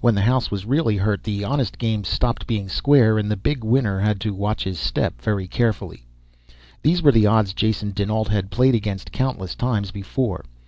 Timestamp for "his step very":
4.64-5.46